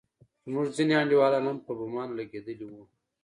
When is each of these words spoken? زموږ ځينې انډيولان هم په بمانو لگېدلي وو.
زموږ 0.45 0.65
ځينې 0.75 0.93
انډيولان 0.97 1.43
هم 1.49 1.57
په 1.65 1.71
بمانو 1.79 2.17
لگېدلي 2.19 2.65
وو. 2.67 2.83